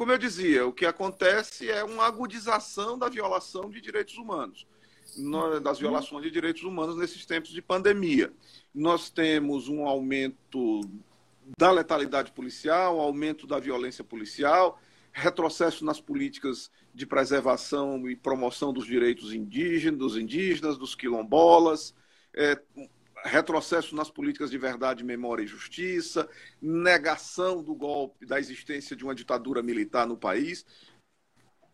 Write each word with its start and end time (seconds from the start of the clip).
como 0.00 0.12
eu 0.12 0.16
dizia, 0.16 0.66
o 0.66 0.72
que 0.72 0.86
acontece 0.86 1.70
é 1.70 1.84
uma 1.84 2.06
agudização 2.06 2.98
da 2.98 3.06
violação 3.06 3.68
de 3.68 3.82
direitos 3.82 4.16
humanos, 4.16 4.66
das 5.62 5.78
violações 5.78 6.22
de 6.22 6.30
direitos 6.30 6.62
humanos 6.62 6.96
nesses 6.96 7.26
tempos 7.26 7.50
de 7.50 7.60
pandemia. 7.60 8.32
Nós 8.74 9.10
temos 9.10 9.68
um 9.68 9.86
aumento 9.86 10.80
da 11.58 11.70
letalidade 11.70 12.32
policial, 12.32 12.98
aumento 12.98 13.46
da 13.46 13.58
violência 13.58 14.02
policial, 14.02 14.80
retrocesso 15.12 15.84
nas 15.84 16.00
políticas 16.00 16.70
de 16.94 17.04
preservação 17.04 18.08
e 18.08 18.16
promoção 18.16 18.72
dos 18.72 18.86
direitos 18.86 19.34
indígenas, 19.34 19.98
dos 19.98 20.16
indígenas, 20.16 20.78
dos 20.78 20.94
quilombolas, 20.94 21.94
é, 22.32 22.58
retrocesso 23.24 23.94
nas 23.94 24.10
políticas 24.10 24.50
de 24.50 24.58
verdade, 24.58 25.04
memória 25.04 25.42
e 25.42 25.46
justiça, 25.46 26.28
negação 26.60 27.62
do 27.62 27.74
golpe, 27.74 28.26
da 28.26 28.38
existência 28.38 28.96
de 28.96 29.04
uma 29.04 29.14
ditadura 29.14 29.62
militar 29.62 30.06
no 30.06 30.16
país. 30.16 30.64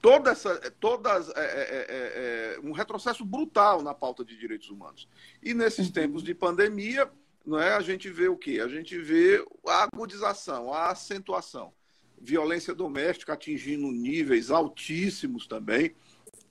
Toda 0.00 0.30
essa, 0.30 0.54
todas, 0.78 1.28
é, 1.30 1.32
é, 1.34 1.36
é, 1.38 2.56
é 2.56 2.60
um 2.62 2.72
retrocesso 2.72 3.24
brutal 3.24 3.82
na 3.82 3.94
pauta 3.94 4.24
de 4.24 4.36
direitos 4.36 4.70
humanos. 4.70 5.08
E 5.42 5.54
nesses 5.54 5.90
tempos 5.90 6.22
de 6.22 6.34
pandemia, 6.34 7.10
não 7.44 7.58
é, 7.58 7.74
a 7.74 7.80
gente 7.80 8.10
vê 8.10 8.28
o 8.28 8.36
quê? 8.36 8.60
A 8.62 8.68
gente 8.68 8.98
vê 8.98 9.44
a 9.66 9.84
agudização, 9.84 10.72
a 10.72 10.90
acentuação. 10.90 11.72
Violência 12.20 12.74
doméstica 12.74 13.34
atingindo 13.34 13.90
níveis 13.92 14.50
altíssimos 14.50 15.46
também. 15.46 15.94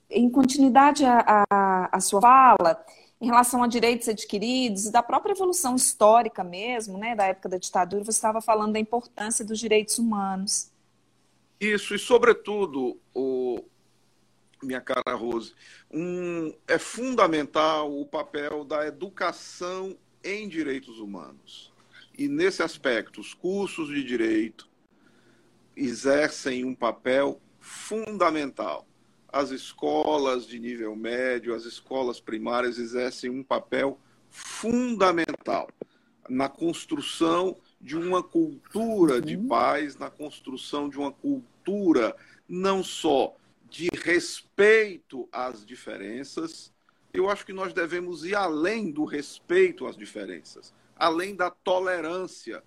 Em 0.08 0.30
continuidade 0.30 1.04
à, 1.04 1.44
à, 1.50 1.96
à 1.96 2.00
sua 2.00 2.20
fala, 2.20 2.84
em 3.20 3.26
relação 3.26 3.62
a 3.62 3.66
direitos 3.66 4.08
adquiridos, 4.08 4.90
da 4.90 5.02
própria 5.02 5.32
evolução 5.32 5.74
histórica 5.74 6.44
mesmo, 6.44 6.98
né, 6.98 7.14
da 7.14 7.24
época 7.24 7.48
da 7.48 7.58
ditadura, 7.58 8.04
você 8.04 8.10
estava 8.10 8.40
falando 8.40 8.74
da 8.74 8.78
importância 8.78 9.44
dos 9.44 9.58
direitos 9.58 9.98
humanos. 9.98 10.70
Isso, 11.58 11.94
e 11.94 11.98
sobretudo, 11.98 13.00
o, 13.14 13.64
minha 14.62 14.80
cara 14.80 15.14
Rose, 15.14 15.54
um, 15.90 16.52
é 16.68 16.78
fundamental 16.78 17.98
o 17.98 18.04
papel 18.04 18.64
da 18.64 18.86
educação 18.86 19.96
em 20.22 20.46
direitos 20.46 20.98
humanos. 20.98 21.72
E 22.18 22.28
nesse 22.28 22.62
aspecto, 22.62 23.20
os 23.20 23.32
cursos 23.32 23.88
de 23.88 24.04
direito 24.04 24.68
exercem 25.74 26.64
um 26.64 26.74
papel 26.74 27.40
fundamental 27.58 28.86
as 29.28 29.50
escolas 29.50 30.46
de 30.46 30.58
nível 30.58 30.94
médio, 30.94 31.54
as 31.54 31.64
escolas 31.64 32.20
primárias 32.20 32.78
exercem 32.78 33.30
um 33.30 33.42
papel 33.42 33.98
fundamental 34.30 35.68
na 36.28 36.48
construção 36.48 37.56
de 37.80 37.96
uma 37.96 38.22
cultura 38.22 39.20
de 39.20 39.36
uhum. 39.36 39.48
paz, 39.48 39.96
na 39.96 40.10
construção 40.10 40.88
de 40.88 40.98
uma 40.98 41.12
cultura 41.12 42.16
não 42.48 42.82
só 42.82 43.36
de 43.68 43.88
respeito 44.02 45.28
às 45.32 45.64
diferenças, 45.64 46.72
eu 47.12 47.28
acho 47.28 47.44
que 47.46 47.52
nós 47.52 47.72
devemos 47.72 48.24
ir 48.24 48.34
além 48.34 48.90
do 48.90 49.04
respeito 49.04 49.86
às 49.86 49.96
diferenças, 49.96 50.74
além 50.96 51.34
da 51.34 51.50
tolerância 51.50 52.62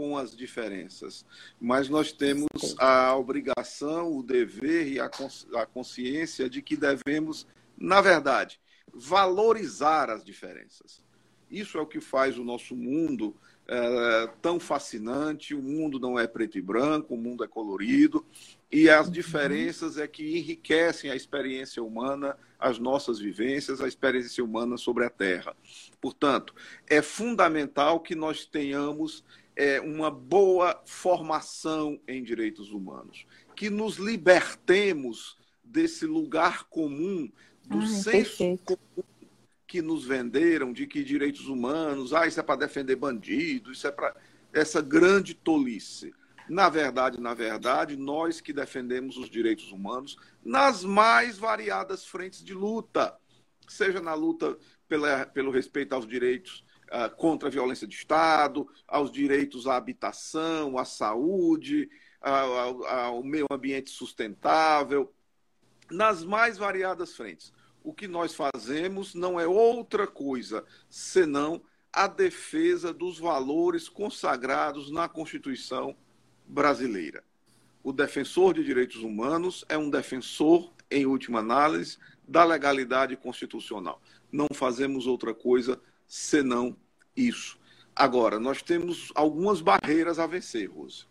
com 0.00 0.16
as 0.16 0.34
diferenças, 0.34 1.26
mas 1.60 1.90
nós 1.90 2.10
temos 2.10 2.48
a 2.78 3.14
obrigação, 3.14 4.16
o 4.16 4.22
dever 4.22 4.88
e 4.88 4.98
a 4.98 5.66
consciência 5.66 6.48
de 6.48 6.62
que 6.62 6.74
devemos, 6.74 7.46
na 7.76 8.00
verdade, 8.00 8.58
valorizar 8.94 10.08
as 10.08 10.24
diferenças. 10.24 11.04
Isso 11.50 11.76
é 11.76 11.82
o 11.82 11.86
que 11.86 12.00
faz 12.00 12.38
o 12.38 12.44
nosso 12.44 12.74
mundo 12.74 13.36
é, 13.68 14.28
tão 14.40 14.58
fascinante. 14.58 15.54
O 15.54 15.62
mundo 15.62 16.00
não 16.00 16.18
é 16.18 16.26
preto 16.26 16.56
e 16.56 16.62
branco, 16.62 17.14
o 17.14 17.18
mundo 17.18 17.44
é 17.44 17.46
colorido, 17.46 18.24
e 18.72 18.88
as 18.88 19.06
uhum. 19.06 19.12
diferenças 19.12 19.98
é 19.98 20.08
que 20.08 20.38
enriquecem 20.38 21.10
a 21.10 21.14
experiência 21.14 21.82
humana, 21.82 22.36
as 22.58 22.78
nossas 22.78 23.18
vivências, 23.18 23.80
a 23.80 23.86
experiência 23.86 24.42
humana 24.42 24.76
sobre 24.76 25.04
a 25.04 25.10
Terra. 25.10 25.54
Portanto, 26.00 26.54
é 26.88 27.02
fundamental 27.02 28.00
que 28.00 28.14
nós 28.14 28.44
tenhamos 28.44 29.22
é, 29.60 29.78
uma 29.78 30.10
boa 30.10 30.80
formação 30.86 32.00
em 32.08 32.24
direitos 32.24 32.72
humanos, 32.72 33.26
que 33.54 33.68
nos 33.68 33.96
libertemos 33.96 35.36
desse 35.62 36.06
lugar 36.06 36.64
comum, 36.64 37.30
do 37.66 37.80
Ai, 37.80 37.86
senso 37.86 38.38
perfeito. 38.38 38.64
comum 38.64 39.04
que 39.66 39.82
nos 39.82 40.06
venderam 40.06 40.72
de 40.72 40.86
que 40.86 41.04
direitos 41.04 41.46
humanos, 41.46 42.14
ah, 42.14 42.26
isso 42.26 42.40
é 42.40 42.42
para 42.42 42.60
defender 42.60 42.96
bandido, 42.96 43.70
isso 43.70 43.86
é 43.86 43.92
para 43.92 44.16
essa 44.50 44.80
grande 44.80 45.34
tolice. 45.34 46.14
Na 46.48 46.70
verdade, 46.70 47.20
na 47.20 47.34
verdade, 47.34 47.98
nós 47.98 48.40
que 48.40 48.54
defendemos 48.54 49.18
os 49.18 49.28
direitos 49.28 49.70
humanos 49.70 50.16
nas 50.42 50.82
mais 50.82 51.36
variadas 51.36 52.06
frentes 52.06 52.42
de 52.42 52.54
luta, 52.54 53.14
seja 53.68 54.00
na 54.00 54.14
luta 54.14 54.56
pela, 54.88 55.26
pelo 55.26 55.50
respeito 55.50 55.94
aos 55.94 56.06
direitos 56.08 56.64
contra 57.16 57.48
a 57.48 57.52
violência 57.52 57.86
de 57.86 57.94
Estado, 57.94 58.68
aos 58.86 59.10
direitos 59.10 59.66
à 59.66 59.76
habitação, 59.76 60.76
à 60.76 60.84
saúde, 60.84 61.88
ao, 62.20 62.84
ao 62.86 63.22
meio 63.22 63.46
ambiente 63.50 63.90
sustentável, 63.90 65.12
nas 65.90 66.24
mais 66.24 66.58
variadas 66.58 67.14
frentes. 67.16 67.52
O 67.82 67.94
que 67.94 68.06
nós 68.06 68.34
fazemos 68.34 69.14
não 69.14 69.40
é 69.40 69.46
outra 69.46 70.06
coisa 70.06 70.64
senão 70.88 71.62
a 71.92 72.06
defesa 72.06 72.92
dos 72.92 73.18
valores 73.18 73.88
consagrados 73.88 74.90
na 74.90 75.08
Constituição 75.08 75.96
brasileira. 76.46 77.24
O 77.82 77.92
defensor 77.92 78.52
de 78.54 78.62
direitos 78.62 79.02
humanos 79.02 79.64
é 79.68 79.78
um 79.78 79.88
defensor, 79.88 80.70
em 80.90 81.06
última 81.06 81.38
análise, 81.38 81.96
da 82.28 82.44
legalidade 82.44 83.16
constitucional. 83.16 84.00
Não 84.30 84.46
fazemos 84.52 85.06
outra 85.06 85.34
coisa 85.34 85.80
senão 86.10 86.76
isso. 87.16 87.56
Agora, 87.94 88.40
nós 88.40 88.60
temos 88.60 89.12
algumas 89.14 89.60
barreiras 89.60 90.18
a 90.18 90.26
vencer, 90.26 90.68
Rose. 90.68 91.06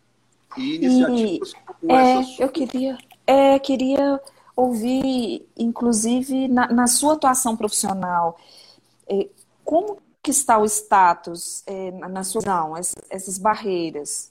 E 0.58 0.74
iniciativas 0.74 1.52
e, 1.52 1.54
como 1.64 1.92
é, 1.92 2.20
essa. 2.20 2.42
Eu 2.42 2.48
queria, 2.50 2.98
é, 3.26 3.58
queria 3.58 4.20
ouvir, 4.54 5.48
inclusive, 5.56 6.48
na, 6.48 6.70
na 6.70 6.86
sua 6.86 7.14
atuação 7.14 7.56
profissional, 7.56 8.38
é, 9.08 9.26
como 9.64 10.02
que 10.22 10.30
está 10.30 10.58
o 10.58 10.66
status 10.66 11.62
é, 11.66 11.92
na 11.92 12.22
sua 12.22 12.42
visão, 12.42 12.76
essas, 12.76 13.02
essas 13.08 13.38
barreiras? 13.38 14.30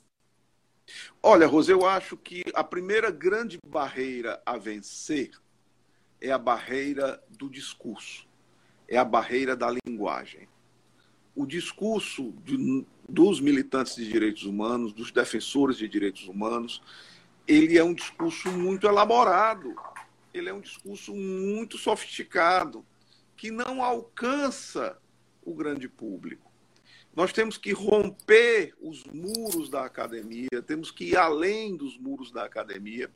Olha, 1.24 1.47
Rose, 1.47 1.72
eu 1.72 1.88
acho 1.88 2.16
que 2.16 2.44
a 2.53 2.63
primeira 2.63 3.09
grande 3.09 3.58
barreira 3.66 4.40
a 4.46 4.56
vencer 4.56 5.31
é 6.22 6.29
a 6.31 6.38
barreira 6.38 7.24
do 7.28 7.50
discurso, 7.50 8.28
é 8.88 8.97
a 8.97 9.06
barreira 9.06 9.56
da 9.56 9.74
linguagem 9.85 10.47
o 11.40 11.46
discurso 11.46 12.34
de, 12.44 12.86
dos 13.08 13.40
militantes 13.40 13.96
de 13.96 14.06
direitos 14.06 14.44
humanos, 14.44 14.92
dos 14.92 15.10
defensores 15.10 15.78
de 15.78 15.88
direitos 15.88 16.28
humanos, 16.28 16.82
ele 17.48 17.78
é 17.78 17.84
um 17.84 17.94
discurso 17.94 18.52
muito 18.52 18.86
elaborado, 18.86 19.74
ele 20.34 20.50
é 20.50 20.54
um 20.54 20.60
discurso 20.60 21.16
muito 21.16 21.78
sofisticado, 21.78 22.86
que 23.38 23.52
não 23.52 23.82
alcança 23.82 24.98
o 25.42 25.56
grande 25.56 25.88
público. 25.88 26.52
Nós 27.16 27.32
temos 27.32 27.58
que 27.58 27.72
romper 27.72 28.74
os 28.82 29.06
muros 29.06 29.70
da 29.70 29.86
academia, 29.86 30.62
temos 30.68 30.92
que 30.92 31.06
ir 31.06 31.18
além 31.18 31.78
dos 31.78 31.98
muros 31.98 32.32
da 32.34 32.44
academia 32.44 33.10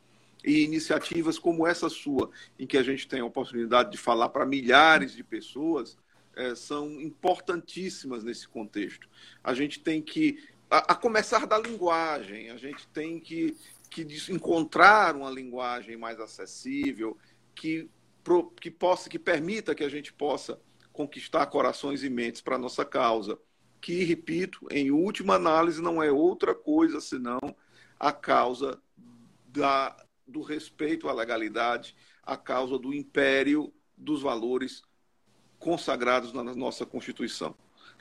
e 0.46 0.64
iniciativas 0.64 1.38
como 1.38 1.68
essa 1.68 1.90
sua, 1.90 2.32
em 2.58 2.66
que 2.66 2.78
a 2.78 2.84
gente 2.84 3.06
tem 3.06 3.20
a 3.20 3.26
oportunidade 3.26 3.92
de 3.92 3.98
falar 3.98 4.30
para 4.30 4.46
milhares 4.46 5.14
de 5.14 5.26
pessoas, 5.26 5.98
é, 6.36 6.56
são 6.56 7.00
importantíssimas 7.02 8.24
nesse 8.24 8.48
contexto. 8.48 9.08
A 9.44 9.54
gente 9.54 9.80
tem 9.80 10.02
que, 10.02 10.44
a, 10.70 10.94
a 10.94 10.96
começar 10.96 11.46
da 11.46 11.58
linguagem, 11.58 12.50
a 12.50 12.58
gente 12.58 12.88
tem 12.88 13.20
que, 13.20 13.56
que 13.90 14.06
encontrar 14.30 15.16
uma 15.16 15.30
linguagem 15.30 15.98
mais 15.98 16.20
acessível, 16.20 17.18
que, 17.56 17.90
pro, 18.24 18.52
que, 18.52 18.72
possa, 18.72 19.10
que 19.10 19.20
permita 19.20 19.76
que 19.76 19.84
a 19.84 19.90
gente 19.90 20.12
possa 20.12 20.60
conquistar 20.92 21.46
corações 21.48 22.04
e 22.04 22.10
mentes 22.10 22.42
para 22.42 22.56
a 22.56 22.60
nossa 22.60 22.86
causa, 22.86 23.38
que, 23.82 24.04
repito, 24.04 24.66
em 24.72 24.92
última 24.92 25.36
análise, 25.36 25.82
não 25.82 26.02
é 26.02 26.12
outra 26.12 26.56
coisa 26.56 27.02
senão 27.02 27.40
a 28.00 28.12
causa 28.12 28.82
da, 29.48 29.96
do 30.28 30.42
respeito 30.42 31.08
à 31.08 31.14
legalidade, 31.14 31.96
a 32.24 32.38
causa 32.38 32.78
do 32.78 32.94
império 32.94 33.74
dos 33.98 34.22
valores 34.22 34.82
consagrados 35.64 36.34
na 36.34 36.44
nossa 36.44 36.86
Constituição. 36.86 37.56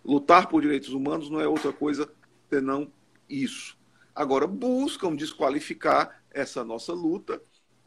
Lutar 0.04 0.48
por 0.48 0.60
direitos 0.60 0.92
humanos 0.92 1.30
não 1.30 1.40
é 1.40 1.46
outra 1.46 1.72
coisa 1.72 2.12
senão 2.50 2.90
isso. 3.28 3.78
Agora, 4.14 4.46
buscam 4.46 5.14
desqualificar 5.14 6.22
essa 6.30 6.64
nossa 6.64 6.92
luta 6.92 7.40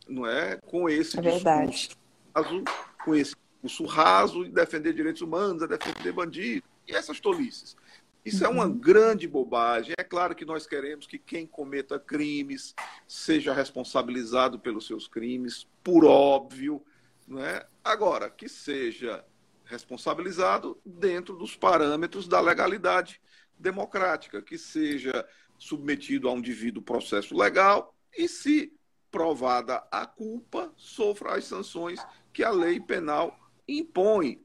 não 0.07 0.25
é, 0.25 0.57
com 0.57 0.89
esse 0.89 1.17
é 1.19 1.21
verdade. 1.21 1.89
raso, 2.33 2.63
com 3.03 3.15
esse 3.15 3.35
discurso 3.63 3.85
raso 3.85 4.45
e 4.45 4.49
defender 4.49 4.93
direitos 4.93 5.21
humanos, 5.21 5.61
é 5.63 5.67
defender 5.67 6.11
bandidos, 6.11 6.67
e 6.87 6.95
essas 6.95 7.19
tolices. 7.19 7.75
Isso 8.23 8.43
uhum. 8.43 8.49
é 8.49 8.53
uma 8.53 8.65
uhum. 8.65 8.77
grande 8.77 9.27
bobagem. 9.27 9.93
É 9.97 10.03
claro 10.03 10.35
que 10.35 10.45
nós 10.45 10.65
queremos 10.65 11.05
que 11.05 11.19
quem 11.19 11.45
cometa 11.45 11.99
crimes 11.99 12.73
seja 13.07 13.53
responsabilizado 13.53 14.59
pelos 14.59 14.87
seus 14.87 15.07
crimes, 15.07 15.67
por 15.83 16.05
óbvio. 16.05 16.83
Não 17.27 17.43
é? 17.43 17.65
Agora, 17.83 18.29
que 18.29 18.47
seja 18.49 19.23
responsabilizado 19.65 20.79
dentro 20.85 21.35
dos 21.35 21.55
parâmetros 21.55 22.27
da 22.27 22.39
legalidade 22.39 23.21
democrática, 23.57 24.41
que 24.41 24.57
seja 24.57 25.27
submetido 25.57 26.29
a 26.29 26.33
um 26.33 26.41
devido 26.41 26.81
processo 26.81 27.35
legal 27.35 27.95
e, 28.15 28.27
se 28.27 28.73
provada 29.09 29.83
a 29.91 30.05
culpa, 30.05 30.73
sofra 30.75 31.35
as 31.35 31.45
sanções 31.45 32.05
que 32.33 32.43
a 32.43 32.51
lei 32.51 32.79
penal 32.79 33.37
impõe. 33.67 34.43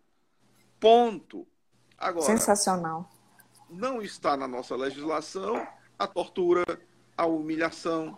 Ponto. 0.78 1.46
Agora, 1.98 2.24
Sensacional. 2.24 3.10
Não 3.68 4.00
está 4.00 4.36
na 4.36 4.48
nossa 4.48 4.74
legislação 4.74 5.66
a 5.98 6.06
tortura, 6.06 6.64
a 7.16 7.26
humilhação, 7.26 8.16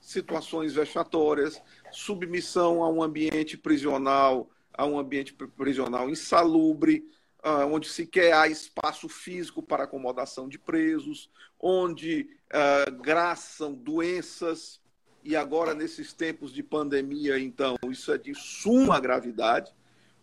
situações 0.00 0.74
vexatórias, 0.74 1.60
submissão 1.90 2.82
a 2.82 2.88
um 2.88 3.02
ambiente 3.02 3.56
prisional, 3.56 4.48
a 4.76 4.84
um 4.84 4.98
ambiente 4.98 5.32
prisional 5.32 6.10
insalubre, 6.10 7.08
uh, 7.44 7.66
onde 7.66 7.88
sequer 7.88 8.32
há 8.34 8.48
espaço 8.48 9.08
físico 9.08 9.62
para 9.62 9.84
acomodação 9.84 10.48
de 10.48 10.58
presos, 10.58 11.30
onde 11.60 12.28
uh, 12.52 12.92
graçam 13.00 13.72
doenças, 13.72 14.80
e 15.24 15.34
agora 15.34 15.72
nesses 15.74 16.12
tempos 16.12 16.52
de 16.52 16.62
pandemia, 16.62 17.38
então, 17.38 17.76
isso 17.88 18.12
é 18.12 18.18
de 18.18 18.34
suma 18.34 19.00
gravidade. 19.00 19.72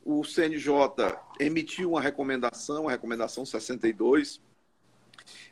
O 0.05 0.23
CNJ 0.23 0.71
emitiu 1.39 1.91
uma 1.91 2.01
recomendação, 2.01 2.87
a 2.87 2.91
recomendação 2.91 3.43
62, 3.43 4.39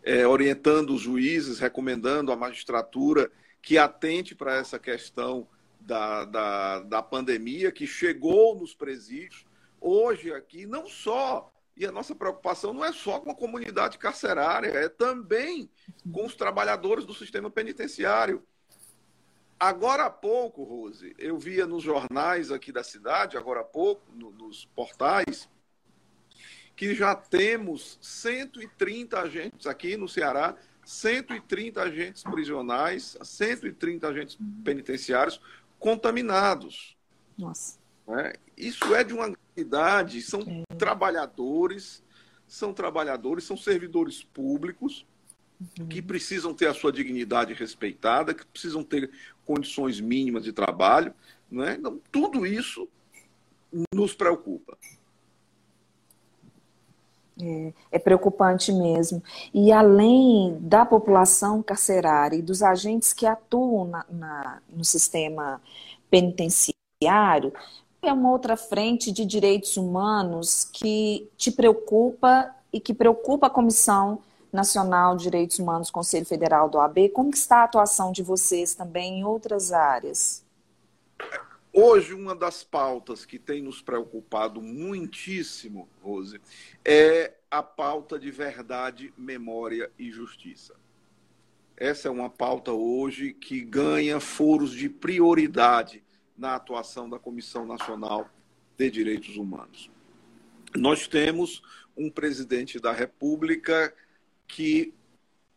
é, 0.03 0.27
orientando 0.27 0.93
os 0.93 1.01
juízes, 1.01 1.57
recomendando 1.57 2.31
à 2.31 2.35
magistratura 2.35 3.31
que 3.61 3.77
atente 3.77 4.35
para 4.35 4.55
essa 4.55 4.77
questão 4.77 5.47
da, 5.89 6.23
da, 6.25 6.79
da 6.81 7.01
pandemia 7.01 7.71
que 7.71 7.87
chegou 7.87 8.55
nos 8.55 8.75
presídios. 8.75 9.43
Hoje 9.81 10.31
aqui, 10.31 10.67
não 10.67 10.87
só 10.87 11.51
e 11.75 11.85
a 11.85 11.91
nossa 11.91 12.13
preocupação 12.13 12.73
não 12.73 12.83
é 12.83 12.91
só 12.91 13.21
com 13.21 13.31
a 13.31 13.35
comunidade 13.35 13.97
carcerária, 13.97 14.67
é 14.67 14.89
também 14.89 15.69
com 16.11 16.25
os 16.25 16.35
trabalhadores 16.35 17.05
do 17.05 17.13
sistema 17.13 17.49
penitenciário. 17.49 18.43
Agora 19.57 20.05
há 20.05 20.09
pouco, 20.09 20.63
Rose, 20.63 21.15
eu 21.17 21.39
via 21.39 21.65
nos 21.65 21.81
jornais 21.81 22.51
aqui 22.51 22.71
da 22.71 22.83
cidade, 22.83 23.37
agora 23.37 23.61
há 23.61 23.63
pouco, 23.63 24.03
no, 24.13 24.29
nos 24.29 24.65
portais, 24.65 25.49
que 26.75 26.93
já 26.93 27.15
temos 27.15 27.97
130 28.01 29.19
agentes 29.19 29.65
aqui 29.65 29.95
no 29.95 30.07
Ceará, 30.07 30.55
130 30.83 31.81
agentes 31.81 32.23
prisionais, 32.23 33.17
130 33.21 34.07
agentes 34.07 34.37
penitenciários 34.63 35.39
contaminados. 35.79 36.97
Nossa. 37.37 37.79
É? 38.07 38.37
Isso 38.57 38.93
é 38.93 39.03
de 39.03 39.13
uma 39.13 39.29
gravidade, 39.29 40.21
são 40.21 40.41
é. 40.41 40.75
trabalhadores, 40.75 42.03
são 42.47 42.73
trabalhadores, 42.73 43.43
são 43.43 43.55
servidores 43.55 44.23
públicos 44.23 45.05
uhum. 45.79 45.87
que 45.87 46.01
precisam 46.01 46.53
ter 46.53 46.67
a 46.67 46.73
sua 46.73 46.91
dignidade 46.91 47.53
respeitada, 47.53 48.33
que 48.33 48.45
precisam 48.45 48.83
ter 48.83 49.09
condições 49.45 49.99
mínimas 49.99 50.43
de 50.43 50.51
trabalho. 50.51 51.13
Né? 51.49 51.75
Então, 51.79 52.01
tudo 52.11 52.45
isso 52.45 52.87
nos 53.93 54.13
preocupa. 54.13 54.77
É, 57.41 57.73
é, 57.91 57.99
preocupante 57.99 58.71
mesmo. 58.73 59.23
E 59.53 59.71
além 59.71 60.57
da 60.59 60.85
população 60.85 61.63
carcerária 61.63 62.35
e 62.35 62.41
dos 62.41 62.61
agentes 62.61 63.13
que 63.13 63.25
atuam 63.25 63.85
na, 63.85 64.05
na, 64.09 64.61
no 64.69 64.83
sistema 64.83 65.61
penitenciário, 66.11 67.53
é 68.01 68.11
uma 68.11 68.29
outra 68.29 68.57
frente 68.57 69.11
de 69.11 69.25
direitos 69.25 69.77
humanos 69.77 70.65
que 70.65 71.29
te 71.37 71.51
preocupa 71.51 72.53
e 72.73 72.79
que 72.79 72.93
preocupa 72.93 73.47
a 73.47 73.49
Comissão 73.49 74.19
Nacional 74.51 75.15
de 75.15 75.23
Direitos 75.23 75.59
Humanos, 75.59 75.91
Conselho 75.91 76.25
Federal 76.25 76.69
do 76.69 76.79
AB. 76.79 77.09
Como 77.09 77.29
está 77.29 77.57
a 77.57 77.63
atuação 77.63 78.11
de 78.11 78.23
vocês 78.23 78.73
também 78.73 79.19
em 79.19 79.23
outras 79.23 79.71
áreas? 79.71 80.43
Hoje, 81.71 82.13
uma 82.13 82.35
das 82.35 82.63
pautas 82.63 83.25
que 83.25 83.37
tem 83.37 83.61
nos 83.61 83.81
preocupado 83.81 84.61
muitíssimo, 84.61 85.87
Rose, 86.01 86.41
é 86.83 87.35
a 87.49 87.61
pauta 87.61 88.17
de 88.17 88.31
verdade, 88.31 89.13
memória 89.15 89.91
e 89.97 90.11
justiça. 90.11 90.75
Essa 91.77 92.07
é 92.07 92.11
uma 92.11 92.29
pauta 92.29 92.71
hoje 92.71 93.33
que 93.33 93.61
ganha 93.61 94.19
foros 94.19 94.71
de 94.71 94.89
prioridade 94.89 96.03
na 96.37 96.55
atuação 96.55 97.09
da 97.09 97.19
Comissão 97.19 97.65
Nacional 97.65 98.29
de 98.77 98.89
Direitos 98.89 99.37
Humanos. 99.37 99.91
Nós 100.75 101.07
temos 101.07 101.61
um 101.95 102.09
presidente 102.09 102.79
da 102.79 102.91
República 102.91 103.93
que 104.47 104.93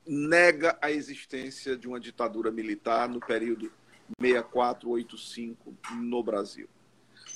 nega 0.07 0.77
a 0.83 0.91
existência 0.91 1.77
de 1.77 1.89
uma 1.89 1.99
ditadura 1.99 2.51
militar 2.51 3.09
no 3.09 3.21
período 3.21 3.73
6485 4.21 5.75
no 5.97 6.23
Brasil. 6.23 6.69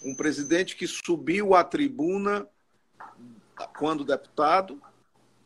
Um 0.04 0.14
presidente 0.14 0.76
que 0.76 0.86
subiu 0.86 1.54
à 1.54 1.64
tribuna 1.64 2.46
quando 3.78 4.04
deputado 4.04 4.80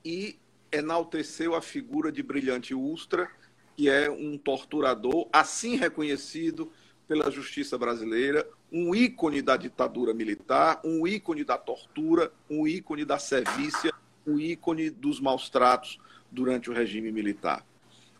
e 0.04 0.38
enalteceu 0.72 1.54
a 1.54 1.62
figura 1.62 2.10
de 2.10 2.22
Brilhante 2.22 2.74
Ustra, 2.74 3.28
que 3.76 3.88
é 3.88 4.10
um 4.10 4.36
torturador, 4.36 5.28
assim 5.32 5.76
reconhecido 5.76 6.70
pela 7.06 7.30
justiça 7.30 7.76
brasileira, 7.76 8.48
um 8.70 8.94
ícone 8.94 9.42
da 9.42 9.56
ditadura 9.56 10.14
militar, 10.14 10.80
um 10.84 11.06
ícone 11.06 11.42
da 11.42 11.58
tortura, 11.58 12.32
um 12.48 12.66
ícone 12.66 13.04
da 13.04 13.18
servícia, 13.18 13.92
um 14.26 14.38
ícone 14.38 14.90
dos 14.90 15.18
maus 15.18 15.48
tratos 15.50 15.98
durante 16.30 16.70
o 16.70 16.72
regime 16.72 17.10
militar. 17.10 17.66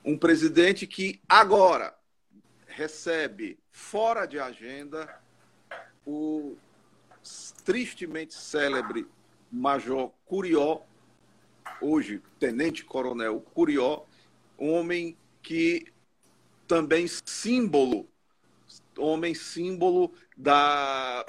Um 0.04 0.18
presidente 0.18 0.86
que 0.86 1.20
agora 1.28 1.94
recebe 2.80 3.58
fora 3.70 4.24
de 4.24 4.38
agenda 4.38 5.20
o 6.06 6.56
tristemente 7.62 8.32
célebre 8.32 9.06
Major 9.52 10.10
Curió, 10.24 10.80
hoje 11.78 12.22
Tenente 12.38 12.82
Coronel 12.82 13.38
Curió, 13.52 14.06
homem 14.56 15.14
que 15.42 15.92
também 16.66 17.06
símbolo, 17.06 18.08
homem 18.96 19.34
símbolo 19.34 20.14
da 20.34 21.22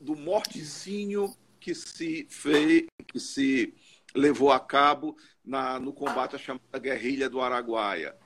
do 0.00 0.16
morticínio 0.16 1.36
que 1.60 1.74
se 1.74 2.26
fez, 2.30 2.86
que 3.06 3.20
se 3.20 3.74
levou 4.14 4.50
a 4.50 4.58
cabo 4.58 5.14
na, 5.44 5.78
no 5.78 5.92
combate 5.92 6.36
à 6.36 6.38
chamada 6.38 6.78
guerrilha 6.78 7.28
do 7.28 7.38
Araguaia 7.38 8.16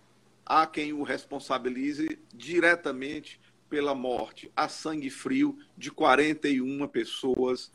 há 0.45 0.67
quem 0.67 0.93
o 0.93 1.03
responsabilize 1.03 2.19
diretamente 2.33 3.41
pela 3.69 3.95
morte 3.95 4.53
a 4.55 4.69
sangue 4.69 5.11
frio 5.11 5.59
de 5.77 5.91
41 5.91 6.87
pessoas 6.89 7.73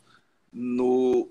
no, 0.52 1.30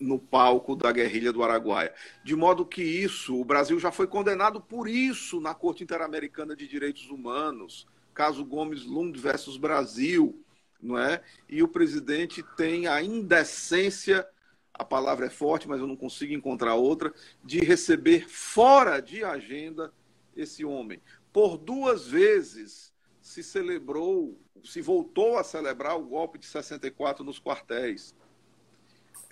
no 0.00 0.18
palco 0.18 0.74
da 0.74 0.90
guerrilha 0.90 1.32
do 1.32 1.42
Araguaia. 1.42 1.94
De 2.24 2.34
modo 2.34 2.66
que 2.66 2.82
isso, 2.82 3.40
o 3.40 3.44
Brasil 3.44 3.78
já 3.78 3.92
foi 3.92 4.06
condenado 4.06 4.60
por 4.60 4.88
isso 4.88 5.40
na 5.40 5.54
Corte 5.54 5.84
Interamericana 5.84 6.56
de 6.56 6.66
Direitos 6.66 7.08
Humanos, 7.10 7.86
caso 8.14 8.44
Gomes 8.44 8.84
Lund 8.84 9.18
versus 9.18 9.56
Brasil, 9.56 10.42
não 10.82 10.98
é? 10.98 11.22
E 11.48 11.62
o 11.62 11.68
presidente 11.68 12.42
tem 12.56 12.86
a 12.88 13.02
indecência, 13.02 14.26
a 14.74 14.84
palavra 14.84 15.26
é 15.26 15.30
forte, 15.30 15.68
mas 15.68 15.80
eu 15.80 15.86
não 15.86 15.96
consigo 15.96 16.32
encontrar 16.32 16.74
outra, 16.74 17.14
de 17.44 17.60
receber 17.60 18.28
fora 18.28 19.00
de 19.00 19.22
agenda 19.22 19.92
esse 20.36 20.64
homem. 20.64 21.00
Por 21.32 21.56
duas 21.56 22.06
vezes 22.06 22.92
se 23.20 23.42
celebrou, 23.42 24.38
se 24.64 24.80
voltou 24.80 25.38
a 25.38 25.44
celebrar 25.44 25.96
o 25.96 26.04
golpe 26.04 26.38
de 26.38 26.46
64 26.46 27.24
nos 27.24 27.38
quartéis. 27.38 28.14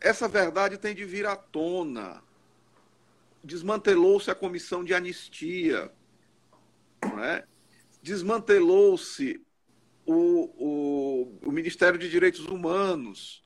Essa 0.01 0.29
verdade 0.29 0.79
tem 0.79 0.95
de 0.95 1.05
vir 1.05 1.27
à 1.27 1.37
tona. 1.37 2.23
Desmantelou-se 3.43 4.31
a 4.31 4.35
comissão 4.35 4.85
de 4.85 4.95
anistia, 4.95 5.93
é? 7.23 7.45
desmantelou-se 8.03 9.41
o, 10.07 10.51
o, 10.59 11.39
o 11.49 11.53
Ministério 11.53 11.99
de 11.99 12.09
Direitos 12.09 12.45
Humanos. 12.47 13.43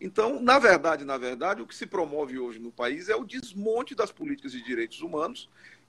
Então, 0.00 0.40
na 0.40 0.58
verdade, 0.58 1.04
na 1.04 1.18
verdade, 1.18 1.62
o 1.62 1.66
que 1.66 1.74
se 1.74 1.86
promove 1.86 2.38
hoje 2.38 2.58
no 2.58 2.70
país 2.70 3.08
é 3.08 3.16
o 3.16 3.24
desmonte 3.24 3.94
das 3.94 4.12
políticas 4.12 4.52
de 4.52 4.62
direitos 4.62 5.00
humanos 5.00 5.48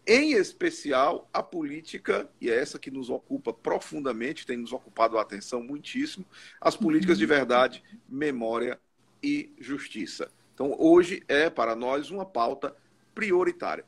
em 0.09 0.31
especial 0.31 1.29
a 1.31 1.43
política, 1.43 2.27
e 2.41 2.49
é 2.49 2.59
essa 2.59 2.79
que 2.79 2.89
nos 2.89 3.11
ocupa 3.11 3.53
profundamente, 3.53 4.43
tem 4.43 4.57
nos 4.57 4.73
ocupado 4.73 5.19
a 5.19 5.21
atenção 5.21 5.61
muitíssimo, 5.61 6.25
as 6.59 6.75
políticas 6.75 7.19
de 7.19 7.27
verdade, 7.27 7.83
memória 8.09 8.79
e 9.21 9.53
justiça. 9.59 10.31
Então, 10.55 10.75
hoje 10.79 11.23
é 11.27 11.47
para 11.47 11.75
nós 11.75 12.09
uma 12.09 12.25
pauta 12.25 12.75
prioritária. 13.13 13.85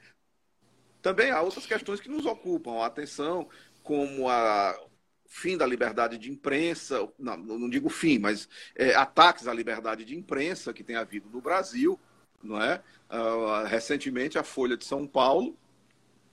Também 1.01 1.32
há 1.32 1.42
outras 1.42 1.66
questões 1.66 2.00
que 2.00 2.08
nos 2.08 2.28
ocupam 2.28 2.84
a 2.84 2.86
atenção, 2.86 3.50
como 3.82 4.30
a 4.30 4.80
fim 5.28 5.58
da 5.58 5.66
liberdade 5.66 6.20
de 6.20 6.30
imprensa, 6.30 7.10
não, 7.18 7.36
não 7.36 7.70
digo 7.70 7.90
fim, 7.90 8.20
mas 8.20 8.48
é, 8.75 8.94
ataques 8.94 9.48
à 9.48 9.54
liberdade 9.56 10.06
de 10.06 10.16
imprensa 10.16 10.72
que 10.72 10.84
tem 10.84 10.98
havido 10.98 11.28
no 11.32 11.42
Brasil, 11.42 12.00
não 12.44 12.62
é? 12.62 12.84
Uh, 13.10 13.66
recentemente 13.66 14.38
a 14.38 14.44
Folha 14.44 14.78
de 14.78 14.86
São 14.86 15.08
Paulo 15.08 15.58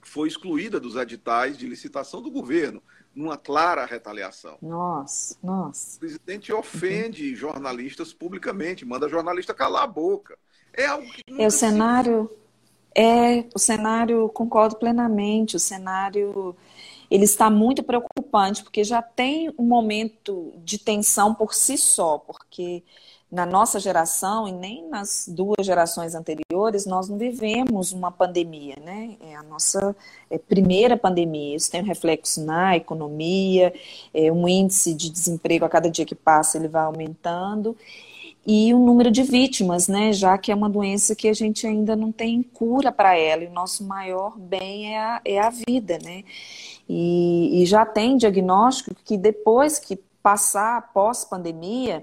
foi 0.03 0.29
excluída 0.29 0.81
dos 0.81 0.97
editais 0.97 1.57
de 1.57 1.67
licitação 1.67 2.23
do 2.23 2.31
governo, 2.31 2.83
numa 3.15 3.37
clara 3.37 3.85
retaliação. 3.85 4.59
Nossa, 4.63 5.37
nossa. 5.43 5.97
O 5.97 6.01
presidente 6.01 6.53
ofende 6.53 7.31
uhum. 7.31 7.37
jornalistas 7.37 8.13
publicamente, 8.13 8.85
manda 8.85 9.09
jornalista 9.09 9.53
calar 9.53 9.83
a 9.83 9.87
boca. 9.87 10.39
É 10.73 10.87
algo 10.87 11.07
que 11.11 11.23
é 11.37 11.47
o 11.47 11.51
cenário 11.51 12.31
é 12.95 13.45
o 13.55 13.59
cenário 13.59 14.29
concordo 14.29 14.77
plenamente. 14.77 15.57
O 15.57 15.61
cenário 15.61 16.57
ele 17.11 17.25
está 17.25 17.51
muito 17.51 17.83
preocupante 17.83 18.63
porque 18.63 18.85
já 18.85 19.01
tem 19.01 19.53
um 19.59 19.65
momento 19.65 20.53
de 20.59 20.79
tensão 20.79 21.35
por 21.35 21.55
si 21.55 21.79
só, 21.79 22.19
porque 22.19 22.85
na 23.31 23.45
nossa 23.45 23.79
geração 23.79 24.49
e 24.49 24.53
nem 24.53 24.89
nas 24.89 25.29
duas 25.29 25.65
gerações 25.65 26.15
anteriores 26.15 26.87
nós 26.87 27.09
não 27.09 27.19
vivemos 27.19 27.93
uma 27.93 28.11
pandemia, 28.11 28.77
né? 28.83 29.17
É 29.21 29.37
a 29.37 29.43
nossa 29.43 29.95
é, 30.31 30.39
primeira 30.39 30.97
pandemia. 30.97 31.57
Isso 31.57 31.71
tem 31.71 31.83
um 31.83 31.87
reflexo 31.87 32.45
na 32.45 32.77
economia, 32.77 33.73
é, 34.15 34.33
um 34.33 34.49
índice 34.49 34.95
de 34.95 35.11
desemprego 35.11 35.65
a 35.65 35.69
cada 35.69 35.91
dia 35.91 36.07
que 36.07 36.15
passa 36.15 36.57
ele 36.57 36.69
vai 36.69 36.85
aumentando 36.85 37.77
e 38.51 38.73
o 38.73 38.79
número 38.79 39.11
de 39.11 39.23
vítimas, 39.23 39.89
né? 39.89 40.11
Já 40.11 40.39
que 40.39 40.51
é 40.51 40.55
uma 40.55 40.71
doença 40.71 41.15
que 41.15 41.29
a 41.29 41.35
gente 41.35 41.67
ainda 41.67 41.95
não 41.95 42.11
tem 42.11 42.43
cura 42.43 42.91
para 42.91 43.15
ela 43.15 43.45
e 43.45 43.47
o 43.47 43.53
nosso 43.53 43.85
maior 43.85 44.39
bem 44.39 44.95
é 44.95 44.99
a, 44.99 45.21
é 45.23 45.39
a 45.39 45.51
vida, 45.51 45.99
né? 46.03 46.25
E, 46.89 47.63
e 47.63 47.67
já 47.67 47.85
tem 47.85 48.17
diagnóstico 48.17 48.97
que 49.05 49.19
depois 49.19 49.79
que 49.79 49.97
passar 50.23 50.93
pós-pandemia 50.95 52.03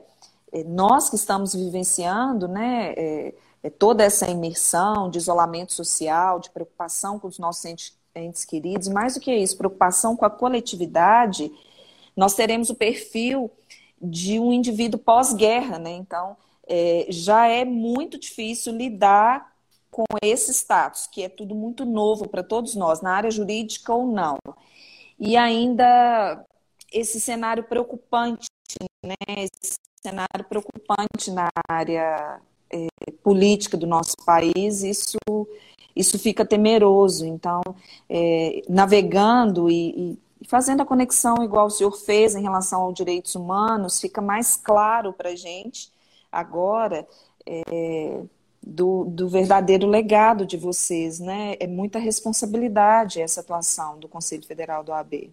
nós 0.66 1.10
que 1.10 1.16
estamos 1.16 1.54
vivenciando, 1.54 2.48
né, 2.48 2.94
é, 2.94 3.34
é, 3.64 3.70
toda 3.70 4.04
essa 4.04 4.30
imersão 4.30 5.10
de 5.10 5.18
isolamento 5.18 5.74
social, 5.74 6.40
de 6.40 6.50
preocupação 6.50 7.20
com 7.20 7.28
os 7.28 7.40
nossos 7.40 7.66
entes, 7.66 7.98
entes 8.16 8.46
queridos, 8.46 8.88
mais 8.88 9.16
do 9.16 9.20
que 9.20 9.36
isso, 9.36 9.58
preocupação 9.58 10.16
com 10.16 10.26
a 10.26 10.30
coletividade, 10.30 11.52
nós 12.16 12.34
teremos 12.34 12.70
o 12.70 12.76
perfil 12.76 13.52
de 14.02 14.40
um 14.40 14.54
indivíduo 14.54 15.00
pós-guerra, 15.00 15.80
né? 15.80 15.92
Então, 15.92 16.38
é, 16.68 17.08
já 17.10 17.48
é 17.48 17.66
muito 17.66 18.18
difícil 18.18 18.74
lidar 18.74 19.54
com 19.92 20.04
esse 20.22 20.52
status, 20.52 21.08
que 21.08 21.24
é 21.24 21.30
tudo 21.30 21.56
muito 21.56 21.86
novo 21.86 22.28
para 22.28 22.44
todos 22.44 22.76
nós, 22.76 23.02
na 23.02 23.14
área 23.14 23.32
jurídica 23.32 23.94
ou 23.94 24.06
não. 24.06 24.38
E 25.20 25.38
ainda 25.38 26.46
esse 26.92 27.20
cenário 27.20 27.64
preocupante, 27.64 28.48
né? 29.04 29.16
Esse 29.38 29.78
cenário 30.06 30.46
preocupante 30.48 31.32
na 31.32 31.50
área 31.68 32.40
é, 32.72 32.88
política 33.24 33.76
do 33.76 33.88
nosso 33.88 34.16
país, 34.24 34.84
isso, 34.84 35.18
isso 35.96 36.20
fica 36.20 36.46
temeroso. 36.46 37.26
Então, 37.26 37.62
é, 38.08 38.62
navegando 38.70 39.70
e, 39.70 40.20
e, 40.42 40.48
fazendo 40.48 40.82
a 40.82 40.86
conexão 40.86 41.44
igual 41.44 41.66
o 41.68 41.72
senhor 41.72 41.92
fez 41.92 42.36
em 42.36 42.44
relação 42.44 42.82
aos 42.82 42.94
direitos 42.94 43.34
humanos, 43.34 44.00
fica 44.00 44.22
mais 44.22 44.56
claro 44.56 45.12
para 45.12 45.30
a 45.30 45.36
gente 45.36 45.92
agora 46.32 47.08
é, 47.46 48.22
do, 48.62 49.06
do 49.06 49.28
verdadeiro 49.28 49.88
legado 49.88 50.46
de 50.46 50.58
vocês. 50.58 51.20
Né? 51.20 51.56
É 51.60 51.66
muita 51.66 51.98
responsabilidade 51.98 53.20
essa 53.20 53.42
atuação 53.42 53.98
do 53.98 54.08
Conselho 54.08 54.46
Federal 54.46 54.84
do 54.84 54.94
AB. 54.94 55.32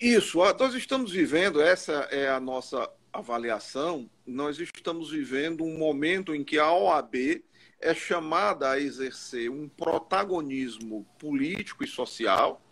Isso, 0.00 0.38
nós 0.58 0.74
estamos 0.74 1.12
vivendo, 1.12 1.60
essa 1.62 2.08
é 2.10 2.28
a 2.28 2.40
nossa 2.40 2.90
avaliação, 3.12 4.08
nós 4.26 4.58
estamos 4.58 5.10
vivendo 5.10 5.64
um 5.64 5.76
momento 5.76 6.34
em 6.34 6.42
que 6.42 6.58
a 6.58 6.72
OAB 6.72 7.44
é 7.78 7.94
chamada 7.94 8.70
a 8.70 8.80
exercer 8.80 9.50
um 9.50 9.68
protagonismo 9.68 11.06
político 11.18 11.84
e 11.84 11.86
social 11.86 12.62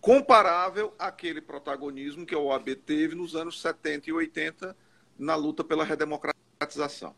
comparável 0.00 0.94
àquele 0.98 1.40
protagonismo 1.40 2.26
que 2.26 2.34
a 2.34 2.38
OAB 2.38 2.76
teve 2.76 3.14
nos 3.14 3.34
anos 3.34 3.60
70 3.60 4.10
e 4.10 4.12
80 4.12 4.76
na 5.18 5.34
luta 5.34 5.64
pela 5.64 5.82
redemocratização. 5.82 7.16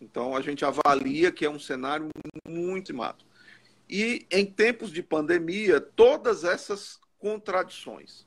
Então, 0.00 0.34
a 0.34 0.40
gente 0.40 0.64
avalia 0.64 1.30
que 1.30 1.44
é 1.44 1.50
um 1.50 1.58
cenário 1.58 2.08
muito 2.48 2.92
mato. 2.92 3.24
E 3.88 4.26
em 4.30 4.44
tempos 4.44 4.90
de 4.90 5.02
pandemia, 5.02 5.80
todas 5.80 6.42
essas 6.42 6.98
contradições 7.18 8.26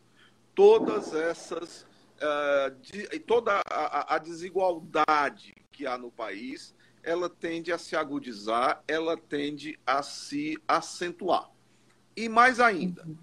todas 0.55 1.13
essas 1.13 1.85
uh, 2.17 2.75
de, 2.81 3.07
toda 3.19 3.61
a, 3.69 4.15
a, 4.15 4.17
desigualdade 4.17 5.53
que 5.71 5.85
há 5.85 5.97
no 5.97 6.11
país 6.11 6.73
ela 7.03 7.29
tende 7.29 7.71
a 7.71 7.77
se 7.77 7.95
agudizar, 7.95 8.81
ela 8.87 9.17
tende 9.17 9.77
a 9.85 10.01
se 10.01 10.57
acentuar. 10.65 11.49
E 12.15 12.29
mais 12.29 12.59
ainda, 12.59 13.05
uhum. 13.05 13.17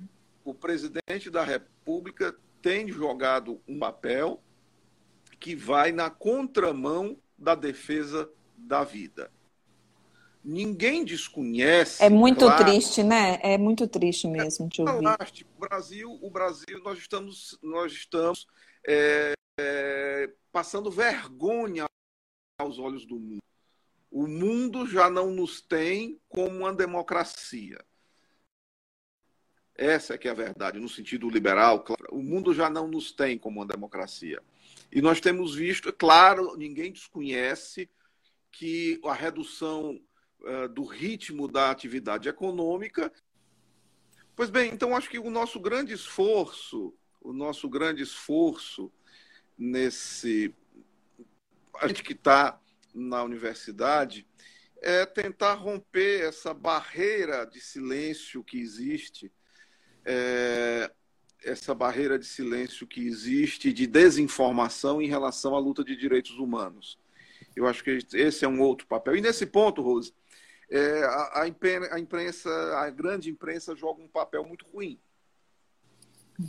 o 0.45 0.53
presidente 0.53 1.31
da 1.31 1.43
República 1.43 2.37
tem 2.61 2.89
jogado 2.89 3.61
um 3.67 3.79
papel 3.79 4.43
que 5.39 5.57
vai 5.57 5.93
na 5.93 6.11
contramão 6.11 7.17
da 7.39 7.55
defesa 7.55 8.31
da 8.55 8.85
vida. 8.85 9.31
Ninguém 10.43 11.05
desconhece. 11.05 12.03
É 12.03 12.09
muito 12.09 12.47
claro, 12.47 12.65
triste, 12.65 13.03
né? 13.03 13.39
É 13.43 13.59
muito 13.59 13.87
triste 13.87 14.27
mesmo 14.27 14.69
de 14.69 14.81
ouvir. 14.81 15.07
O 15.57 15.61
Brasil, 15.61 16.19
o 16.23 16.31
Brasil, 16.31 16.81
nós 16.83 16.99
estamos, 16.99 17.59
nós 17.63 17.93
estamos 17.93 18.47
é, 18.87 19.35
é, 19.59 20.33
passando 20.51 20.91
vergonha 20.91 21.87
aos 22.59 22.79
olhos 22.79 23.05
do 23.05 23.19
mundo. 23.19 23.43
O 24.11 24.27
mundo 24.27 24.87
já 24.87 25.11
não 25.11 25.31
nos 25.31 25.61
tem 25.61 26.19
como 26.29 26.59
uma 26.59 26.73
democracia. 26.73 27.79
Essa 29.75 30.15
é 30.15 30.19
que 30.19 30.29
é 30.29 30.31
a 30.31 30.35
verdade, 30.35 30.79
no 30.79 30.89
sentido 30.89 31.31
liberal. 31.31 31.83
Claro, 31.83 32.09
o 32.11 32.23
mundo 32.23 32.53
já 32.53 32.69
não 32.69 32.89
nos 32.89 33.13
tem 33.13 33.39
como 33.39 33.61
uma 33.61 33.67
democracia. 33.67 34.43
E 34.91 35.01
nós 35.01 35.21
temos 35.21 35.55
visto, 35.55 35.89
é 35.89 35.93
claro, 35.93 36.57
ninguém 36.57 36.93
desconhece 36.93 37.89
que 38.51 39.01
a 39.05 39.15
redução 39.15 40.01
uh, 40.43 40.69
do 40.69 40.85
ritmo 40.85 41.49
da 41.49 41.71
atividade 41.71 42.29
econômica. 42.29 43.13
Pois 44.35 44.51
bem, 44.51 44.73
então 44.73 44.97
acho 44.97 45.11
que 45.11 45.19
o 45.19 45.31
nosso 45.31 45.61
grande 45.61 45.93
esforço, 45.93 46.95
o 47.21 47.33
nosso 47.33 47.69
grande 47.69 48.03
esforço 48.03 48.93
nesse. 49.57 50.55
A 51.81 51.89
gente 51.89 52.03
que 52.03 52.13
está 52.13 52.61
na 52.95 53.23
universidade 53.23 54.27
é 54.83 55.05
tentar 55.05 55.55
romper 55.55 56.23
essa 56.23 56.55
barreira 56.55 57.45
de 57.45 57.61
silêncio 57.61 58.43
que 58.43 58.59
existe, 58.59 59.31
é, 60.05 60.91
essa 61.45 61.75
barreira 61.75 62.19
de 62.19 62.25
silêncio 62.27 62.87
que 62.87 63.07
existe 63.07 63.73
de 63.73 63.87
desinformação 63.87 65.01
em 65.01 65.07
relação 65.07 65.55
à 65.55 65.59
luta 65.59 65.85
de 65.85 65.95
direitos 65.95 66.39
humanos. 66.39 66.99
Eu 67.55 67.67
acho 67.67 67.85
que 67.85 67.99
esse 68.15 68.45
é 68.45 68.49
um 68.49 68.61
outro 68.61 68.87
papel. 68.87 69.17
E 69.17 69.21
nesse 69.21 69.45
ponto, 69.45 69.83
Rose, 69.83 70.15
é, 70.71 71.03
a, 71.05 71.43
a, 71.43 71.99
imprensa, 71.99 72.51
a 72.79 72.89
grande 72.91 73.29
imprensa 73.29 73.75
joga 73.75 74.01
um 74.01 74.09
papel 74.09 74.45
muito 74.45 74.67
ruim. 74.67 75.01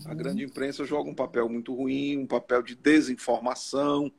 A 0.06 0.14
grande 0.14 0.44
imprensa 0.44 0.86
joga 0.86 1.10
um 1.10 1.16
papel 1.16 1.50
muito 1.50 1.74
ruim, 1.74 2.18
um 2.20 2.28
papel 2.28 2.62
de 2.62 2.76
desinformação, 2.76 4.12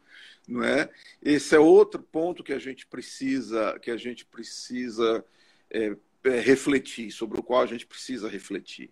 não 0.47 0.63
é? 0.63 0.91
Esse 1.23 1.55
é 1.55 1.59
outro 1.59 2.03
ponto 2.03 2.43
que 2.43 2.53
a 2.53 2.59
gente 2.59 2.87
precisa, 2.87 3.79
que 3.81 3.91
a 3.91 3.97
gente 3.97 4.27
precisa 4.27 5.25
é, 5.71 5.97
é, 6.25 6.41
refletir, 6.41 7.11
sobre 7.11 7.41
o 7.41 7.43
qual 7.43 7.63
a 7.63 7.67
gente 7.67 7.87
precisa 7.87 8.29
refletir. 8.29 8.91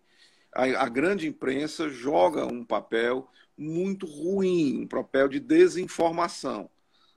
A, 0.52 0.64
a 0.84 0.88
grande 0.88 1.26
imprensa 1.26 1.90
joga 1.90 2.46
um 2.46 2.64
papel 2.64 3.28
muito 3.58 4.06
ruim, 4.06 4.82
um 4.82 4.86
papel 4.86 5.28
de 5.28 5.38
desinformação, 5.38 6.70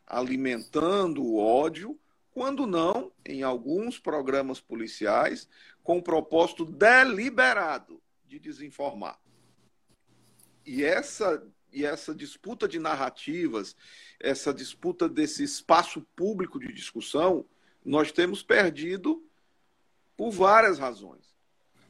alimentando 0.06 1.24
o 1.24 1.38
ódio 1.38 1.98
quando 2.34 2.66
não, 2.66 3.12
em 3.26 3.44
alguns 3.44 4.00
programas 4.00 4.60
policiais, 4.60 5.48
com 5.84 6.00
o 6.00 6.04
propósito 6.04 6.66
deliberado 6.66 8.02
de 8.26 8.40
desinformar. 8.40 9.20
E 10.66 10.84
essa, 10.84 11.46
e 11.72 11.86
essa 11.86 12.16
disputa 12.16 12.68
de 12.68 12.80
narrativas, 12.80 13.76
essa 14.20 14.54
disputa 14.54 15.08
desse 15.08 15.44
espaço 15.44 16.02
público 16.16 16.60
de 16.60 16.74
discussão, 16.74 17.46
nós 17.86 18.12
temos 18.12 18.42
perdido 18.42 19.24
por 20.18 20.32
várias 20.32 20.80
razões. 20.80 21.34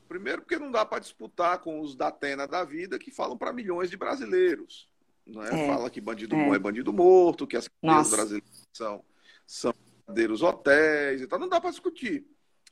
Primeiro, 0.07 0.41
porque 0.41 0.59
não 0.59 0.71
dá 0.71 0.85
para 0.85 1.00
disputar 1.00 1.59
com 1.59 1.79
os 1.79 1.95
da 1.95 2.07
Atena 2.07 2.47
da 2.47 2.65
vida 2.65 3.00
que 3.00 3.12
falam 3.12 3.38
para 3.38 3.53
milhões 3.53 3.89
de 3.89 3.97
brasileiros. 3.97 4.89
Não 5.25 5.41
é? 5.41 5.47
É, 5.47 5.67
Fala 5.67 5.89
que 5.89 6.01
bandido 6.01 6.35
é. 6.35 6.45
bom 6.45 6.53
é 6.53 6.59
bandido 6.59 6.91
morto, 6.91 7.47
que 7.47 7.55
as 7.55 7.67
crianças 7.67 8.12
brasileiras 8.12 8.67
são, 8.73 9.03
são 9.45 9.73
verdadeiros 10.07 10.41
hotéis 10.41 11.22
e 11.22 11.27
tal. 11.27 11.39
Não 11.39 11.50
dá 11.50 11.60
para 11.60 11.72
discutir. 11.72 12.25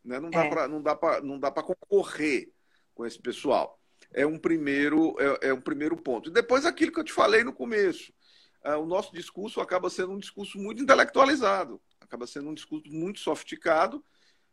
Né? 0.04 0.20
Não 0.20 0.30
dá 0.30 1.48
é. 1.48 1.52
para 1.52 1.64
concorrer 1.64 2.52
com 2.94 3.06
esse 3.06 3.20
pessoal. 3.20 3.80
É 4.14 4.26
um 4.26 4.38
primeiro, 4.38 5.16
é, 5.20 5.50
é 5.50 5.54
um 5.54 5.62
primeiro 5.62 5.96
ponto. 5.96 6.30
E 6.30 6.34
depois 6.34 6.66
aquilo 6.66 6.92
que 6.92 7.00
eu 7.00 7.04
te 7.04 7.14
falei 7.14 7.44
no 7.44 7.54
começo. 7.54 8.14
É, 8.64 8.76
o 8.76 8.86
nosso 8.86 9.12
discurso 9.14 9.60
acaba 9.60 9.90
sendo 9.90 10.12
um 10.12 10.20
discurso 10.20 10.60
muito 10.60 10.84
intelectualizado, 10.84 11.82
acaba 12.00 12.28
sendo 12.28 12.50
um 12.50 12.54
discurso 12.54 12.92
muito 12.92 13.20
sofisticado, 13.20 14.04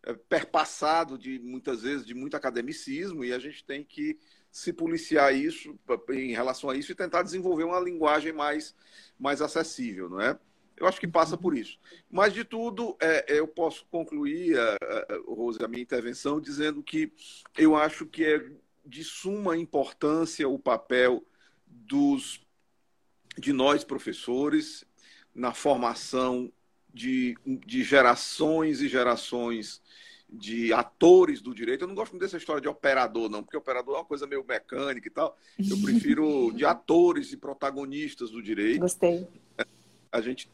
é, 0.02 0.14
perpassado 0.14 1.18
de 1.18 1.38
muitas 1.38 1.82
vezes 1.82 2.06
de 2.06 2.14
muito 2.14 2.34
academicismo, 2.34 3.22
e 3.22 3.34
a 3.34 3.38
gente 3.38 3.62
tem 3.64 3.84
que 3.84 4.18
se 4.50 4.72
policiar 4.72 5.34
isso 5.34 5.78
em 6.10 6.32
relação 6.32 6.70
a 6.70 6.76
isso 6.76 6.90
e 6.90 6.94
tentar 6.94 7.22
desenvolver 7.22 7.64
uma 7.64 7.78
linguagem 7.78 8.32
mais, 8.32 8.74
mais 9.18 9.42
acessível, 9.42 10.08
não 10.08 10.20
é? 10.22 10.38
Eu 10.78 10.86
acho 10.86 11.00
que 11.00 11.08
passa 11.08 11.36
por 11.36 11.56
isso. 11.56 11.78
Mas, 12.10 12.32
de 12.32 12.44
tudo, 12.44 12.96
é, 13.00 13.24
eu 13.28 13.48
posso 13.48 13.84
concluir, 13.90 14.58
a, 14.58 14.74
a, 14.74 15.20
Rose, 15.26 15.62
a 15.62 15.68
minha 15.68 15.82
intervenção 15.82 16.40
dizendo 16.40 16.82
que 16.82 17.12
eu 17.56 17.74
acho 17.74 18.06
que 18.06 18.24
é 18.24 18.50
de 18.86 19.04
suma 19.04 19.56
importância 19.56 20.48
o 20.48 20.58
papel 20.58 21.24
dos, 21.66 22.40
de 23.36 23.52
nós, 23.52 23.84
professores, 23.84 24.84
na 25.34 25.52
formação 25.52 26.50
de, 26.92 27.36
de 27.44 27.82
gerações 27.82 28.80
e 28.80 28.88
gerações 28.88 29.82
de 30.30 30.72
atores 30.72 31.40
do 31.40 31.54
direito. 31.54 31.82
Eu 31.82 31.88
não 31.88 31.94
gosto 31.94 32.12
muito 32.12 32.22
dessa 32.22 32.36
história 32.36 32.60
de 32.60 32.68
operador, 32.68 33.30
não, 33.30 33.42
porque 33.42 33.56
operador 33.56 33.94
é 33.94 33.98
uma 33.98 34.04
coisa 34.04 34.26
meio 34.26 34.44
mecânica 34.44 35.08
e 35.08 35.10
tal. 35.10 35.36
Eu 35.58 35.80
prefiro 35.82 36.52
de 36.52 36.64
atores 36.64 37.32
e 37.32 37.36
protagonistas 37.36 38.30
do 38.30 38.42
direito. 38.42 38.80
Gostei. 38.80 39.26
A 40.10 40.20
gente 40.20 40.48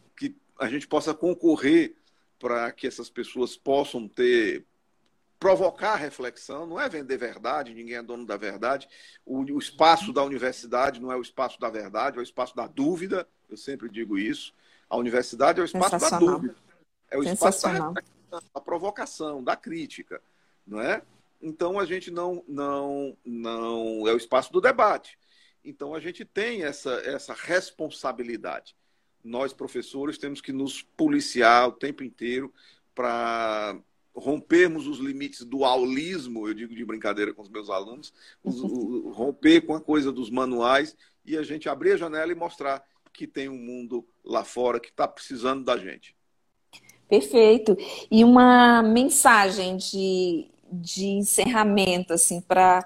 a 0.64 0.68
gente 0.68 0.88
possa 0.88 1.12
concorrer 1.12 1.94
para 2.38 2.70
que 2.72 2.86
essas 2.86 3.10
pessoas 3.10 3.56
possam 3.56 4.08
ter 4.08 4.64
provocar 5.38 5.96
reflexão, 5.96 6.66
não 6.66 6.80
é 6.80 6.88
vender 6.88 7.18
verdade, 7.18 7.74
ninguém 7.74 7.96
é 7.96 8.02
dono 8.02 8.24
da 8.24 8.36
verdade. 8.36 8.88
O, 9.26 9.40
o, 9.40 9.58
espaço 9.58 10.10
da 10.10 10.22
universidade 10.22 11.00
não 11.00 11.12
é 11.12 11.16
o 11.16 11.20
espaço 11.20 11.60
da 11.60 11.68
verdade, 11.68 12.16
é 12.16 12.20
o 12.20 12.22
espaço 12.22 12.56
da 12.56 12.66
dúvida. 12.66 13.28
Eu 13.50 13.56
sempre 13.56 13.90
digo 13.90 14.16
isso. 14.16 14.54
A 14.88 14.96
universidade 14.96 15.60
é 15.60 15.62
o 15.62 15.66
espaço 15.66 15.98
da 15.98 16.18
dúvida. 16.18 16.56
É 17.10 17.18
o 17.18 17.22
espaço 17.22 17.62
da, 17.62 18.40
da 18.54 18.60
provocação, 18.60 19.44
da 19.44 19.54
crítica, 19.54 20.22
não 20.66 20.80
é? 20.80 21.02
Então 21.42 21.78
a 21.78 21.84
gente 21.84 22.10
não 22.10 22.42
não 22.48 23.14
não 23.22 24.08
é 24.08 24.14
o 24.14 24.16
espaço 24.16 24.50
do 24.50 24.62
debate. 24.62 25.18
Então 25.62 25.94
a 25.94 26.00
gente 26.00 26.24
tem 26.24 26.64
essa 26.64 26.94
essa 27.04 27.34
responsabilidade 27.34 28.74
nós, 29.24 29.52
professores, 29.52 30.18
temos 30.18 30.40
que 30.40 30.52
nos 30.52 30.82
policiar 30.82 31.68
o 31.68 31.72
tempo 31.72 32.04
inteiro 32.04 32.52
para 32.94 33.76
rompermos 34.14 34.86
os 34.86 34.98
limites 34.98 35.44
do 35.44 35.64
aulismo, 35.64 36.46
eu 36.46 36.54
digo 36.54 36.74
de 36.74 36.84
brincadeira 36.84 37.34
com 37.34 37.42
os 37.42 37.48
meus 37.48 37.68
alunos, 37.68 38.12
os, 38.44 38.60
o, 38.60 39.10
romper 39.10 39.62
com 39.62 39.74
a 39.74 39.80
coisa 39.80 40.12
dos 40.12 40.30
manuais 40.30 40.96
e 41.24 41.36
a 41.36 41.42
gente 41.42 41.68
abrir 41.68 41.92
a 41.92 41.96
janela 41.96 42.30
e 42.30 42.34
mostrar 42.34 42.84
que 43.12 43.26
tem 43.26 43.48
um 43.48 43.58
mundo 43.58 44.06
lá 44.24 44.44
fora 44.44 44.78
que 44.78 44.88
está 44.88 45.08
precisando 45.08 45.64
da 45.64 45.76
gente. 45.76 46.14
Perfeito. 47.08 47.76
E 48.10 48.24
uma 48.24 48.82
mensagem 48.82 49.76
de, 49.76 50.48
de 50.72 51.06
encerramento, 51.06 52.12
assim, 52.12 52.40
para 52.40 52.84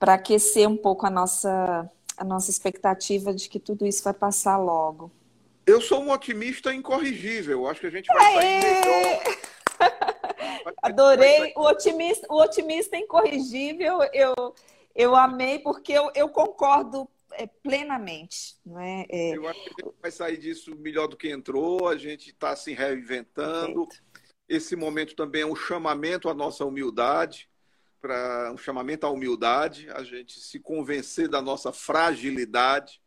aquecer 0.00 0.68
um 0.68 0.76
pouco 0.76 1.06
a 1.06 1.10
nossa, 1.10 1.90
a 2.16 2.24
nossa 2.24 2.50
expectativa 2.50 3.32
de 3.32 3.48
que 3.48 3.60
tudo 3.60 3.86
isso 3.86 4.02
vai 4.02 4.14
passar 4.14 4.58
logo. 4.58 5.10
Eu 5.68 5.82
sou 5.82 6.02
um 6.02 6.10
otimista 6.10 6.72
incorrigível. 6.74 7.66
Acho 7.66 7.80
que 7.80 7.86
a 7.88 7.90
gente 7.90 8.06
vai 8.06 8.32
sair 8.32 8.62
melhor. 8.62 9.22
Adorei 10.82 11.52
o 11.54 11.60
otimista, 11.60 12.26
o 12.30 12.40
otimista 12.40 12.96
incorrigível. 12.96 13.98
Eu, 14.14 14.54
eu 14.94 15.14
amei 15.14 15.58
porque 15.58 15.92
eu, 15.92 16.10
eu 16.14 16.30
concordo 16.30 17.06
é, 17.32 17.46
plenamente. 17.46 18.56
Não 18.64 18.80
é? 18.80 19.04
é... 19.10 19.36
Eu 19.36 19.46
acho 19.46 19.62
que 19.62 19.82
a 19.82 19.84
gente 19.84 19.96
vai 20.00 20.10
sair 20.10 20.38
disso 20.38 20.74
melhor 20.74 21.06
do 21.06 21.18
que 21.18 21.28
entrou. 21.28 21.86
A 21.86 21.98
gente 21.98 22.30
está 22.30 22.56
se 22.56 22.72
reinventando. 22.72 23.86
Esse 24.48 24.74
momento 24.74 25.14
também 25.14 25.42
é 25.42 25.46
um 25.46 25.54
chamamento 25.54 26.30
à 26.30 26.34
nossa 26.34 26.64
humildade, 26.64 27.46
para 28.00 28.50
um 28.54 28.56
chamamento 28.56 29.04
à 29.04 29.10
humildade, 29.10 29.90
a 29.90 30.02
gente 30.02 30.40
se 30.40 30.58
convencer 30.58 31.28
da 31.28 31.42
nossa 31.42 31.70
fragilidade, 31.70 33.02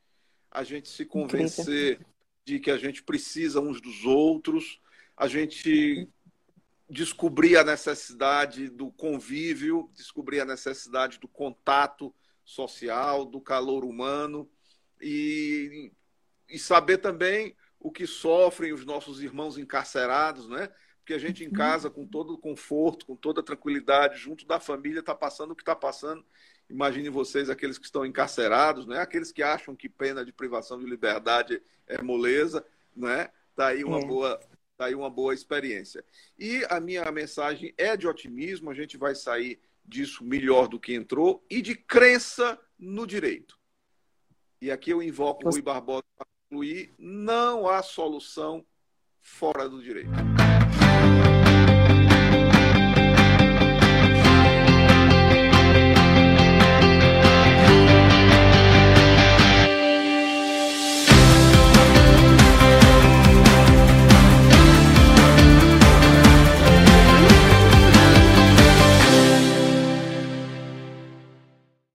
a 0.51 0.63
gente 0.63 0.87
se 0.87 1.03
convencer 1.03 1.93
Incrível 1.93 2.10
de 2.45 2.59
que 2.59 2.71
a 2.71 2.77
gente 2.77 3.03
precisa 3.03 3.59
uns 3.59 3.79
dos 3.79 4.05
outros, 4.05 4.79
a 5.15 5.27
gente 5.27 6.07
descobrir 6.89 7.57
a 7.57 7.63
necessidade 7.63 8.69
do 8.69 8.91
convívio, 8.91 9.89
descobrir 9.93 10.41
a 10.41 10.45
necessidade 10.45 11.19
do 11.19 11.27
contato 11.27 12.13
social, 12.43 13.23
do 13.23 13.39
calor 13.39 13.85
humano 13.85 14.49
e, 14.99 15.91
e 16.49 16.59
saber 16.59 16.97
também 16.97 17.55
o 17.79 17.91
que 17.91 18.05
sofrem 18.05 18.73
os 18.73 18.85
nossos 18.85 19.21
irmãos 19.21 19.57
encarcerados, 19.57 20.47
né? 20.49 20.69
Porque 20.99 21.13
a 21.13 21.17
gente 21.17 21.43
em 21.43 21.47
uhum. 21.47 21.53
casa, 21.53 21.89
com 21.89 22.05
todo 22.05 22.33
o 22.33 22.37
conforto, 22.37 23.05
com 23.05 23.15
toda 23.15 23.41
a 23.41 23.43
tranquilidade, 23.43 24.19
junto 24.19 24.45
da 24.45 24.59
família, 24.59 24.99
está 24.99 25.15
passando 25.15 25.51
o 25.51 25.55
que 25.55 25.63
está 25.63 25.75
passando 25.75 26.23
Imagine 26.71 27.09
vocês, 27.09 27.49
aqueles 27.49 27.77
que 27.77 27.85
estão 27.85 28.05
encarcerados, 28.05 28.87
né? 28.87 28.99
aqueles 28.99 29.31
que 29.31 29.43
acham 29.43 29.75
que 29.75 29.89
pena 29.89 30.23
de 30.23 30.31
privação 30.31 30.79
de 30.79 30.85
liberdade 30.85 31.61
é 31.85 32.01
moleza, 32.01 32.65
né? 32.95 33.29
Tá 33.55 33.67
aí 33.67 33.83
uma 33.83 33.99
é. 33.99 34.05
boa, 34.05 34.39
tá 34.77 34.85
aí 34.85 34.95
uma 34.95 35.09
boa 35.09 35.33
experiência. 35.33 36.03
E 36.39 36.65
a 36.69 36.79
minha 36.79 37.09
mensagem 37.11 37.73
é 37.77 37.97
de 37.97 38.07
otimismo, 38.07 38.69
a 38.69 38.73
gente 38.73 38.97
vai 38.97 39.13
sair 39.13 39.59
disso 39.83 40.23
melhor 40.23 40.67
do 40.67 40.79
que 40.79 40.93
entrou 40.93 41.45
e 41.49 41.61
de 41.61 41.75
crença 41.75 42.57
no 42.79 43.05
direito. 43.05 43.59
E 44.61 44.71
aqui 44.71 44.91
eu 44.91 45.03
invoco 45.03 45.47
o 45.47 45.51
Rui 45.51 45.61
Barbosa 45.61 46.03
para 46.15 46.27
concluir, 46.49 46.93
não 46.97 47.67
há 47.67 47.83
solução 47.83 48.65
fora 49.19 49.67
do 49.67 49.81
direito. 49.81 50.40